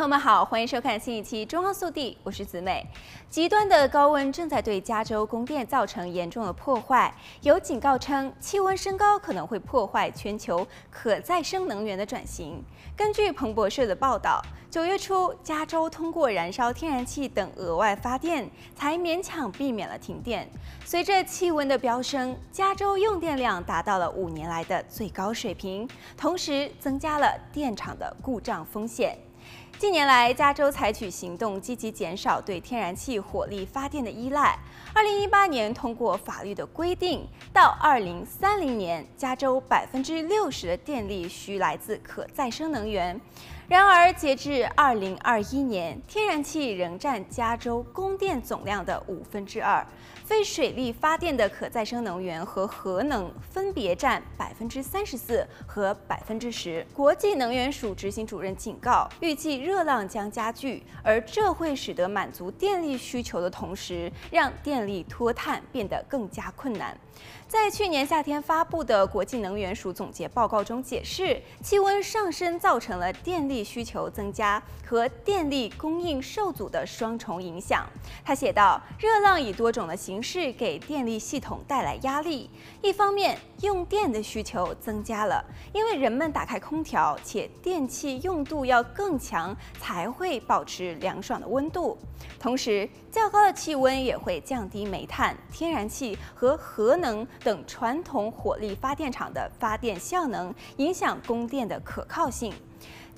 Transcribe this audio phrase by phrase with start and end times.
[0.00, 2.86] 朋友们好，欢迎收看新一期《中央速递》，我是子美。
[3.28, 12.64] 极端的高温正在对加州供电造成严重的破坏，有警告称气温升高可能会破坏全球可再生能源的转型。
[12.96, 14.40] 根据彭博社的报道，
[14.70, 20.48] 九月初，加州通过燃烧天然气等额外发电，才勉强避免了停电。
[20.82, 25.86] 随着气温的飙升，加州用电量达到了五年来的最高水平，
[26.16, 29.14] 同时增加了电厂的故障风险。
[29.78, 34.58] 近年来，加州采取行动，积极减少对天然气火力发电的依赖。
[34.92, 43.18] 二零一八年通过法律的规定，到二零三零年，加州百分之六十的电力需来自可再生能源。
[43.70, 49.86] 然而，截至二零二一年，天然气仍占加州供电总量的五分之二，
[50.24, 56.84] 非水力发电的可再生能源和核能分别占百分之三十四和百分之十。
[56.92, 66.98] 国际能源署执行主任警告，预计热浪将加剧，而这会使得满足电力需求的同时，让电力脱碳变得更加困难。
[67.46, 77.86] 在去年夏天发布的国际能源署总结报告中解释，气温上升造成了电力需求增加和电力供应受阻的双重影响。
[78.24, 82.50] 他写道：“热浪以多种的形式给电力系统带来压力。
[82.82, 91.96] 一方面，用电的需求增加了，因为人们打开空调，且电器用度要更强才会保持凉爽的温度。
[92.38, 102.52] 同时，较高的气温也会降低煤炭、天然气和核能。”等传统火力发电厂的发电效能，影响供电的可靠性。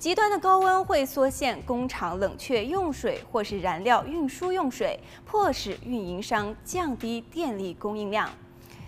[0.03, 8.29] 极端的高温会缩限工厂冷却用水或是燃料运输用水，迫使运营商降低电力供应量。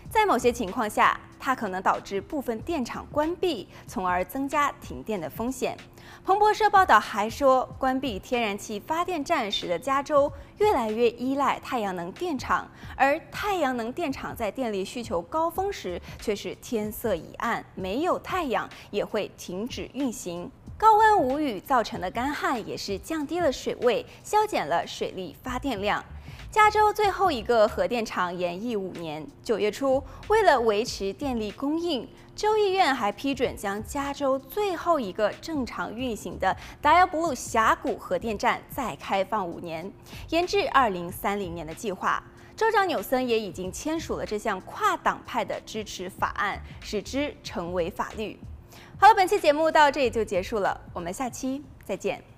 [0.09, 5.77] 在某些情况下，它可能导致部分电厂关闭，从而增加停电的风险。
[6.25, 20.51] 彭博社报道还说，关闭天然气发电站使得加州越来越依赖太阳能电厂，而太阳能电厂在电力需求高峰时却是天色已暗，没有太阳也会停止运行。
[20.77, 26.03] 高温无雨造成的干旱也是降低了水位，削减了水力发电量。
[26.51, 29.25] 加州最后一个核电厂延役五年。
[29.41, 32.05] 九月初，为了维持电力供应，
[32.35, 39.89] 州议院还批准将加州最后一个正常运行的达尔布鲁峡谷核电站再开放五年，
[40.29, 42.21] 延至二零三零年的计划。
[42.57, 48.37] 州长纽森也已经签署了这项跨党派的支持法案，使之成为法律。
[48.97, 52.34] 好了，本期节目到这里就结束了，我们下期再见。